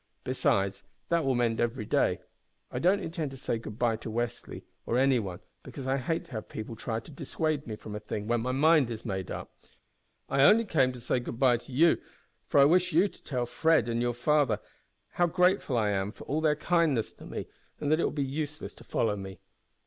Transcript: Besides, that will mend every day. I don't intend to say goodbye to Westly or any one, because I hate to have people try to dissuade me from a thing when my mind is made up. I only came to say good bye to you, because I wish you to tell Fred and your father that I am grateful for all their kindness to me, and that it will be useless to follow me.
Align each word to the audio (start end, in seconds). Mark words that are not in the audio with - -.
Besides, 0.23 0.81
that 1.09 1.23
will 1.23 1.35
mend 1.35 1.59
every 1.59 1.85
day. 1.85 2.21
I 2.71 2.79
don't 2.79 3.01
intend 3.03 3.29
to 3.29 3.37
say 3.37 3.59
goodbye 3.59 3.97
to 3.97 4.09
Westly 4.09 4.63
or 4.87 4.97
any 4.97 5.19
one, 5.19 5.41
because 5.61 5.85
I 5.85 5.97
hate 5.97 6.25
to 6.25 6.31
have 6.31 6.49
people 6.49 6.75
try 6.75 6.99
to 6.99 7.11
dissuade 7.11 7.67
me 7.67 7.75
from 7.75 7.93
a 7.95 7.99
thing 7.99 8.25
when 8.25 8.41
my 8.41 8.51
mind 8.51 8.89
is 8.89 9.05
made 9.05 9.29
up. 9.29 9.55
I 10.27 10.43
only 10.43 10.65
came 10.65 10.91
to 10.93 10.99
say 10.99 11.19
good 11.19 11.37
bye 11.39 11.57
to 11.57 11.71
you, 11.71 12.01
because 12.47 12.61
I 12.63 12.65
wish 12.65 12.91
you 12.91 13.09
to 13.09 13.23
tell 13.23 13.45
Fred 13.45 13.87
and 13.87 14.01
your 14.01 14.15
father 14.15 14.55
that 14.55 15.21
I 15.21 15.23
am 15.25 15.29
grateful 15.29 16.11
for 16.13 16.23
all 16.23 16.41
their 16.41 16.55
kindness 16.55 17.13
to 17.13 17.27
me, 17.27 17.45
and 17.79 17.91
that 17.91 17.99
it 17.99 18.03
will 18.03 18.09
be 18.11 18.23
useless 18.23 18.73
to 18.73 18.83
follow 18.83 19.15
me. 19.15 19.37